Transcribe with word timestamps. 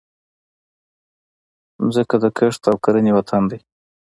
مځکه 1.85 2.15
د 2.23 2.25
کښت 2.37 2.61
او 2.71 2.75
کرنې 2.83 3.11
وطن 3.17 3.43
دی. 3.51 3.59